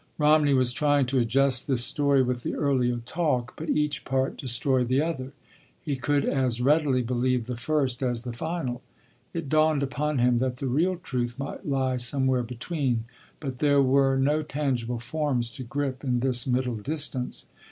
Romney 0.17 0.55
was 0.55 0.73
trying 0.73 1.05
to 1.05 1.19
adjust 1.19 1.67
this 1.67 1.85
story 1.85 2.23
with 2.23 2.41
the 2.41 2.55
earlier 2.55 2.97
talk, 3.05 3.53
but 3.55 3.69
each 3.69 4.03
part 4.03 4.35
destroyed 4.35 4.87
the 4.87 4.99
other. 4.99 5.31
He 5.79 5.95
could 5.95 6.25
as 6.25 6.59
readily 6.59 7.03
believe 7.03 7.45
the 7.45 7.55
first 7.55 8.01
as 8.01 8.23
the 8.23 8.33
final. 8.33 8.81
It 9.31 9.47
dawned 9.47 9.83
upon 9.83 10.17
him 10.17 10.39
that 10.39 10.57
the 10.57 10.65
real 10.65 10.95
truth 10.97 11.37
might 11.37 11.69
lie 11.69 11.97
somewhere 11.97 12.41
between, 12.41 13.03
but 13.39 13.59
there 13.59 13.83
were 13.83 14.17
no 14.17 14.41
tangible 14.41 14.97
forms 14.97 15.51
to 15.51 15.63
grip 15.63 16.03
in 16.03 16.21
this 16.21 16.47
middle 16.47 16.73
distance. 16.77 17.45